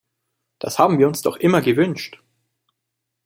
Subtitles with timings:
[0.57, 2.23] Das haben wir uns doch immer gewünscht!